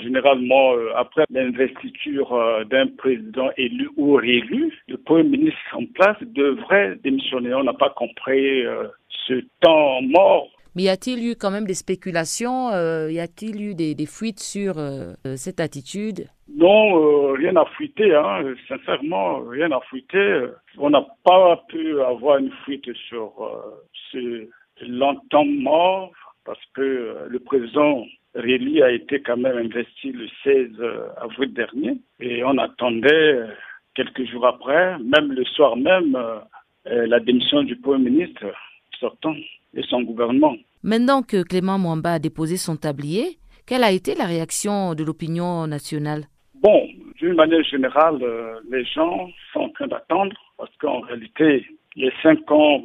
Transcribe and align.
Généralement, 0.00 0.74
euh, 0.74 0.90
après 0.96 1.24
l'investiture 1.30 2.32
euh, 2.32 2.64
d'un 2.64 2.86
président 2.86 3.50
élu 3.56 3.90
ou 3.96 4.14
réélu, 4.14 4.72
le 4.88 4.96
Premier 4.96 5.24
ministre 5.24 5.60
en 5.74 5.84
place 5.86 6.16
devrait 6.22 6.96
démissionner. 7.02 7.54
On 7.54 7.64
n'a 7.64 7.74
pas 7.74 7.90
compris 7.90 8.64
euh, 8.64 8.88
ce 9.26 9.34
temps 9.60 10.00
mort 10.02 10.48
mais 10.74 10.84
y 10.84 10.88
a-t-il 10.88 11.22
eu 11.28 11.36
quand 11.36 11.50
même 11.50 11.66
des 11.66 11.74
spéculations 11.74 12.70
Y 12.70 13.20
a-t-il 13.20 13.60
eu 13.60 13.74
des, 13.74 14.06
fuites 14.06 14.40
sur 14.40 14.76
cette 15.36 15.60
attitude? 15.60 16.28
Non, 16.48 17.34
rien 17.34 17.52
n'a 17.52 17.66
fuité. 17.76 18.14
Hein. 18.14 18.54
Sincèrement, 18.66 19.40
rien 19.40 19.68
n'a 19.68 19.80
fuité. 19.90 20.46
On 20.78 20.88
n'a 20.88 21.06
pas 21.24 21.62
pu 21.68 22.00
avoir 22.00 22.38
une 22.38 22.50
fuite 22.64 22.90
sur 23.06 23.32
ce 24.12 24.48
longtemps 24.88 25.44
mort 25.44 26.10
parce 26.46 26.64
que 26.74 27.28
le 27.28 27.38
président 27.38 28.06
Réli 28.34 28.82
a 28.82 28.90
été 28.90 29.20
quand 29.20 29.36
même 29.36 29.58
investi 29.58 30.12
le 30.12 30.26
16 30.44 30.68
avril 31.18 31.52
dernier 31.52 31.98
et 32.20 32.42
on 32.44 32.56
attendait 32.58 33.46
quelques 33.94 34.24
jours 34.30 34.46
après, 34.46 34.98
même 35.00 35.32
le 35.32 35.44
soir 35.44 35.76
même, 35.76 36.16
euh, 36.86 37.06
la 37.06 37.20
démission 37.20 37.62
du 37.62 37.76
Premier 37.76 38.10
ministre 38.10 38.44
sortant 38.98 39.34
et 39.74 39.82
son 39.88 40.02
gouvernement. 40.02 40.56
Maintenant 40.82 41.22
que 41.22 41.42
Clément 41.42 41.78
Mwamba 41.78 42.14
a 42.14 42.18
déposé 42.18 42.56
son 42.56 42.76
tablier, 42.76 43.38
quelle 43.66 43.84
a 43.84 43.92
été 43.92 44.14
la 44.14 44.24
réaction 44.24 44.94
de 44.94 45.04
l'opinion 45.04 45.66
nationale? 45.68 46.24
Bon, 46.56 46.88
d'une 47.18 47.34
manière 47.34 47.62
générale, 47.62 48.18
euh, 48.22 48.58
les 48.70 48.84
gens 48.84 49.28
sont 49.52 49.60
en 49.60 49.68
train 49.70 49.86
d'attendre 49.86 50.36
parce 50.58 50.74
qu'en 50.80 51.00
réalité, 51.00 51.64
les 51.94 52.12
cinq 52.22 52.50
ans 52.50 52.82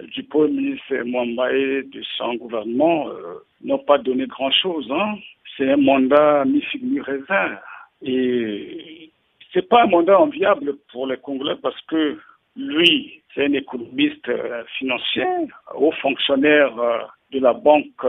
du 0.00 0.22
Premier 0.24 0.52
ministre 0.52 0.94
Mwamba 1.04 1.52
et 1.52 1.82
de 1.82 2.02
son 2.16 2.34
gouvernement 2.34 3.08
euh, 3.08 3.34
n'ont 3.64 3.78
pas 3.78 3.98
donné 3.98 4.26
grand-chose. 4.26 4.88
Hein. 4.90 5.16
C'est 5.56 5.70
un 5.72 5.76
mandat 5.76 6.44
mi-figue 6.44 7.00
raisin 7.02 7.58
Et 8.02 9.10
c'est 9.52 9.68
pas 9.68 9.82
un 9.82 9.86
mandat 9.86 10.20
enviable 10.20 10.76
pour 10.92 11.06
les 11.06 11.16
Congolais 11.16 11.56
parce 11.60 11.80
que 11.82 12.18
lui, 12.56 13.22
c'est 13.34 13.46
un 13.46 13.52
économiste 13.52 14.28
euh, 14.28 14.62
financier, 14.78 15.26
haut 15.74 15.92
fonctionnaire 15.92 16.78
euh, 16.78 16.98
de 17.32 17.40
la 17.40 17.52
Banque 17.52 18.04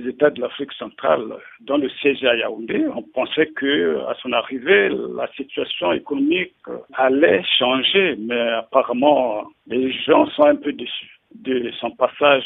des 0.00 0.08
États 0.08 0.30
de 0.30 0.40
l'Afrique 0.40 0.72
centrale 0.72 1.24
dans 1.60 1.76
le 1.76 1.88
siège 1.88 2.24
à 2.24 2.36
Yaoundé. 2.36 2.86
On 2.94 3.02
pensait 3.02 3.46
que 3.46 3.98
à 4.08 4.14
son 4.20 4.32
arrivée, 4.32 4.88
la 5.16 5.28
situation 5.36 5.92
économique 5.92 6.54
allait 6.94 7.42
changer, 7.58 8.16
mais 8.18 8.48
apparemment, 8.62 9.44
les 9.66 9.92
gens 9.92 10.26
sont 10.30 10.44
un 10.44 10.56
peu 10.56 10.72
déçus 10.72 11.20
de 11.34 11.70
son 11.80 11.90
passage 11.92 12.44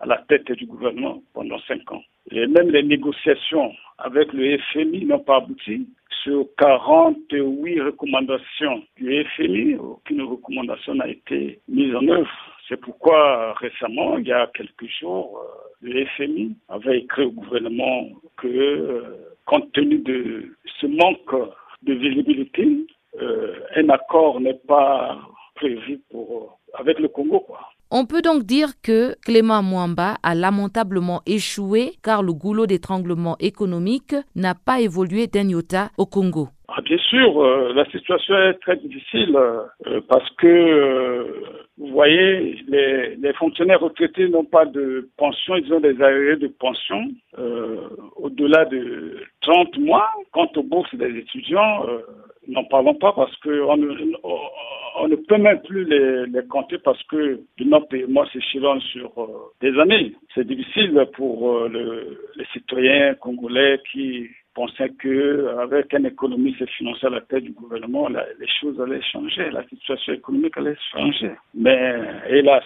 à 0.00 0.06
la 0.06 0.18
tête 0.28 0.50
du 0.52 0.66
gouvernement 0.66 1.22
pendant 1.34 1.58
cinq 1.60 1.90
ans. 1.92 2.02
Et 2.30 2.46
même 2.46 2.70
les 2.70 2.82
négociations 2.82 3.72
avec 3.98 4.32
le 4.32 4.58
FMI 4.72 5.04
n'ont 5.04 5.20
pas 5.20 5.36
abouti. 5.36 5.88
Sur 6.22 6.46
48 6.58 7.80
recommandations 7.82 8.82
du 8.96 9.24
FMI, 9.36 9.76
aucune 9.76 10.22
recommandation 10.22 10.94
n'a 10.94 11.08
été 11.08 11.60
mise 11.68 11.94
en 11.94 12.06
œuvre. 12.08 12.55
C'est 12.68 12.80
pourquoi 12.80 13.52
récemment, 13.54 14.18
il 14.18 14.26
y 14.26 14.32
a 14.32 14.48
quelques 14.52 14.88
jours, 15.00 15.40
euh, 15.40 15.68
le 15.82 16.04
FMI 16.16 16.56
avait 16.68 16.98
écrit 17.00 17.24
au 17.24 17.30
gouvernement 17.30 18.08
que, 18.36 18.48
euh, 18.48 19.02
compte 19.44 19.70
tenu 19.72 19.98
de 19.98 20.56
ce 20.80 20.86
manque 20.86 21.50
de 21.82 21.92
visibilité, 21.94 22.86
euh, 23.22 23.54
un 23.76 23.88
accord 23.88 24.40
n'est 24.40 24.60
pas 24.66 25.16
prévu 25.54 26.00
pour, 26.10 26.58
avec 26.74 26.98
le 26.98 27.08
Congo. 27.08 27.46
On 27.92 28.04
peut 28.04 28.20
donc 28.20 28.42
dire 28.42 28.70
que 28.82 29.14
Clément 29.24 29.62
Mwamba 29.62 30.16
a 30.24 30.34
lamentablement 30.34 31.22
échoué 31.24 31.92
car 32.02 32.24
le 32.24 32.32
goulot 32.32 32.66
d'étranglement 32.66 33.36
économique 33.38 34.16
n'a 34.34 34.56
pas 34.56 34.80
évolué 34.80 35.28
d'un 35.28 35.48
iota 35.48 35.90
au 35.96 36.04
Congo. 36.06 36.48
Bien 36.86 36.98
sûr, 36.98 37.42
euh, 37.42 37.72
la 37.74 37.84
situation 37.86 38.36
est 38.36 38.54
très 38.60 38.76
difficile 38.76 39.36
euh, 39.36 40.00
parce 40.08 40.30
que, 40.36 40.46
euh, 40.46 41.24
vous 41.78 41.88
voyez, 41.88 42.62
les, 42.68 43.32
fonctionnaires 43.32 43.80
retraités 43.80 44.28
n'ont 44.28 44.44
pas 44.44 44.66
de 44.66 45.08
pension, 45.16 45.56
ils 45.56 45.72
ont 45.74 45.80
des 45.80 46.00
arrêts 46.00 46.36
de 46.36 46.46
pension 46.46 47.02
au-delà 48.16 48.64
de 48.66 49.16
30 49.40 49.78
mois. 49.78 50.08
Quant 50.30 50.48
aux 50.56 50.62
bourses 50.62 50.94
des 50.94 51.18
étudiants, 51.18 51.84
n'en 52.48 52.64
parlons 52.64 52.94
pas 52.94 53.12
parce 53.12 53.34
qu'on 53.38 53.76
on 54.98 55.08
ne 55.08 55.16
peut 55.16 55.36
même 55.36 55.60
plus 55.62 55.84
les, 55.84 56.26
les 56.26 56.46
compter 56.46 56.78
parce 56.78 57.02
que 57.04 57.40
notre 57.60 57.88
paiement 57.88 58.26
s'échelonne 58.26 58.80
sur 58.80 59.12
euh, 59.18 59.26
des 59.60 59.78
années. 59.78 60.14
C'est 60.34 60.46
difficile 60.46 61.06
pour 61.14 61.50
euh, 61.50 61.68
le, 61.68 62.20
les 62.36 62.46
citoyens 62.52 63.14
congolais 63.14 63.80
qui 63.92 64.28
pensaient 64.56 64.92
qu'avec 65.02 65.92
une 65.92 66.06
économie 66.06 66.56
financière 66.78 67.12
à 67.12 67.16
la 67.16 67.20
tête 67.20 67.44
du 67.44 67.52
gouvernement, 67.52 68.08
les 68.08 68.48
choses 68.60 68.80
allaient 68.80 69.02
changer, 69.12 69.50
la 69.50 69.64
situation 69.68 70.14
économique 70.14 70.56
allait 70.56 70.78
changer. 70.92 71.32
Mais 71.54 72.00
hélas, 72.28 72.64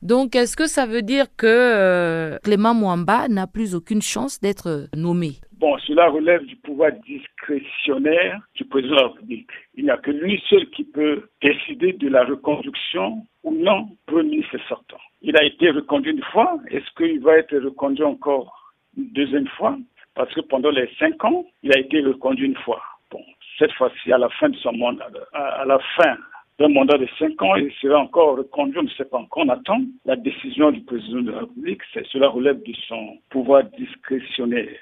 donc, 0.00 0.36
est-ce 0.36 0.56
que 0.56 0.68
ça 0.68 0.86
veut 0.86 1.02
dire 1.02 1.26
que 1.36 1.46
euh, 1.46 2.38
Clément 2.44 2.72
Mwamba 2.72 3.26
n'a 3.26 3.48
plus 3.48 3.74
aucune 3.74 4.00
chance 4.00 4.38
d'être 4.40 4.86
nommé? 4.94 5.40
Bon, 5.58 5.76
cela 5.78 6.08
relève 6.08 6.44
du 6.44 6.54
pouvoir 6.54 6.92
discrétionnaire 7.04 8.40
du 8.54 8.64
président 8.64 8.94
de 8.94 9.00
la 9.00 9.08
République. 9.08 9.50
Il 9.74 9.84
n'y 9.84 9.90
a 9.90 9.96
que 9.96 10.12
lui 10.12 10.40
seul 10.48 10.70
qui 10.70 10.84
peut 10.84 11.28
décider 11.42 11.94
de 11.94 12.08
la 12.08 12.24
reconduction 12.24 13.26
ou 13.42 13.52
non 13.52 13.88
pour 14.06 14.18
le 14.18 14.24
ministre 14.24 14.56
sortant. 14.68 15.00
Il 15.20 15.36
a 15.36 15.42
été 15.42 15.70
reconduit 15.70 16.12
une 16.12 16.22
fois. 16.30 16.60
Est-ce 16.70 16.88
qu'il 16.96 17.18
va 17.18 17.36
être 17.36 17.56
reconduit 17.56 18.04
encore 18.04 18.72
une 18.96 19.10
deuxième 19.10 19.48
fois? 19.48 19.76
Parce 20.18 20.34
que 20.34 20.40
pendant 20.40 20.70
les 20.70 20.90
cinq 20.98 21.24
ans, 21.24 21.44
il 21.62 21.72
a 21.72 21.78
été 21.78 22.00
reconduit 22.00 22.46
une 22.46 22.56
fois. 22.56 22.82
Bon, 23.12 23.22
cette 23.56 23.70
fois-ci, 23.74 24.12
à 24.12 24.18
la 24.18 24.28
fin 24.30 24.48
de 24.48 24.56
son 24.56 24.72
mandat, 24.72 25.06
à 25.32 25.64
la 25.64 25.78
fin 25.96 26.16
d'un 26.58 26.70
mandat 26.70 26.98
de 26.98 27.06
cinq 27.20 27.40
ans, 27.40 27.54
il 27.54 27.72
sera 27.80 28.00
encore 28.00 28.36
reconduit, 28.36 28.80
on 28.80 28.82
ne 28.82 28.88
sait 28.88 29.04
pas 29.04 29.18
encore, 29.18 29.44
on 29.46 29.48
attend 29.48 29.78
la 30.06 30.16
décision 30.16 30.72
du 30.72 30.80
président 30.80 31.20
de 31.20 31.30
la 31.30 31.38
République. 31.38 31.82
Cela 32.12 32.28
relève 32.30 32.60
de 32.64 32.72
son 32.88 33.18
pouvoir 33.30 33.62
discrétionnaire. 33.78 34.76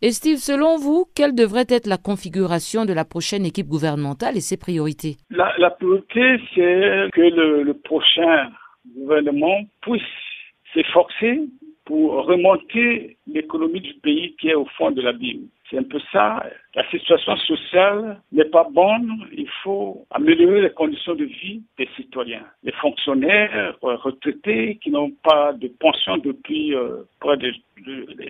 Et 0.00 0.12
Steve, 0.12 0.38
selon 0.38 0.78
vous, 0.78 1.04
quelle 1.14 1.34
devrait 1.34 1.66
être 1.68 1.86
la 1.86 1.98
configuration 1.98 2.86
de 2.86 2.94
la 2.94 3.04
prochaine 3.04 3.44
équipe 3.44 3.66
gouvernementale 3.66 4.38
et 4.38 4.40
ses 4.40 4.56
priorités? 4.56 5.16
La, 5.28 5.52
la 5.58 5.68
priorité, 5.68 6.40
c'est 6.54 7.10
que 7.12 7.20
le, 7.20 7.64
le 7.64 7.74
prochain 7.74 8.50
gouvernement 8.96 9.58
puisse 9.82 10.00
s'efforcer 10.72 11.42
pour 11.90 12.24
remonter 12.24 13.16
l'économie 13.26 13.80
du 13.80 13.94
pays 13.94 14.36
qui 14.36 14.50
est 14.50 14.54
au 14.54 14.64
fond 14.76 14.92
de 14.92 15.02
l'abîme. 15.02 15.48
C'est 15.68 15.76
un 15.76 15.82
peu 15.82 15.98
ça. 16.12 16.40
La 16.76 16.88
situation 16.88 17.36
sociale 17.38 18.20
n'est 18.30 18.44
pas 18.44 18.68
bonne. 18.70 19.26
Il 19.32 19.48
faut 19.64 20.06
améliorer 20.12 20.60
les 20.60 20.70
conditions 20.70 21.16
de 21.16 21.24
vie 21.24 21.62
des 21.78 21.88
citoyens. 21.96 22.44
Les 22.62 22.70
fonctionnaires 22.70 23.76
euh, 23.82 23.96
retraités 23.96 24.78
qui 24.80 24.90
n'ont 24.90 25.10
pas 25.24 25.52
de 25.52 25.66
pension 25.66 26.16
depuis 26.18 26.76
euh, 26.76 26.98
près 27.18 27.36
de, 27.38 27.52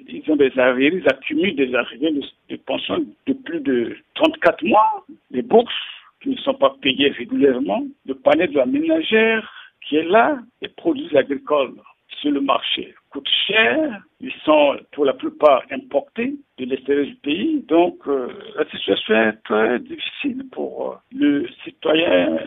ils 0.09 0.25
ont 0.29 0.37
des 0.37 0.59
arriérés, 0.59 0.97
ils 0.97 1.09
accumulent 1.11 1.57
des 1.57 1.75
arriérés 1.75 2.15
de, 2.49 2.57
pension 2.57 3.05
de 3.27 3.33
plus 3.35 3.61
de 3.61 3.95
34 4.15 4.65
mois. 4.65 5.05
Les 5.31 5.43
bourses 5.43 5.75
qui 6.23 6.31
ne 6.31 6.37
sont 6.37 6.55
pas 6.55 6.75
payées 6.81 7.11
régulièrement. 7.11 7.85
Le 8.07 8.15
panier 8.15 8.47
de 8.47 8.57
la 8.57 8.65
ménagère 8.65 9.53
qui 9.87 9.97
est 9.97 10.09
là, 10.09 10.39
les 10.63 10.69
produits 10.69 11.15
agricoles 11.15 11.75
sur 12.23 12.31
le 12.31 12.41
marché 12.41 12.95
coûtent 13.11 13.29
cher, 13.47 14.03
ils 14.21 14.33
sont 14.45 14.79
pour 14.93 15.05
la 15.05 15.13
plupart 15.13 15.63
importés 15.71 16.35
de 16.59 16.65
l'extérieur 16.65 17.07
du 17.07 17.17
pays. 17.17 17.65
Donc 17.69 17.97
euh, 18.07 18.29
la 18.57 18.65
situation 18.71 19.15
est 19.15 19.43
très 19.45 19.79
difficile 19.81 20.45
pour 20.53 20.93
euh, 20.93 20.95
le 21.13 21.49
citoyen 21.65 22.39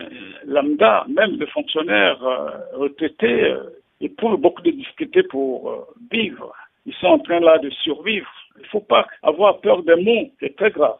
lambda, 0.46 1.04
même 1.08 1.38
le 1.38 1.46
fonctionnaire 1.46 2.22
euh, 2.24 2.50
retraité, 2.74 3.54
éprouvent 4.00 4.40
beaucoup 4.40 4.62
de 4.62 4.70
difficultés 4.70 5.22
pour 5.22 5.86
vivre. 6.10 6.52
Ils 6.86 6.94
sont 6.94 7.06
en 7.06 7.18
train 7.18 7.40
là 7.40 7.58
de 7.58 7.70
survivre. 7.70 8.30
Il 8.56 8.62
ne 8.62 8.68
faut 8.68 8.80
pas 8.80 9.06
avoir 9.22 9.60
peur 9.60 9.82
des 9.82 9.96
mots, 9.96 10.30
c'est 10.40 10.56
très 10.56 10.70
grave. 10.70 10.98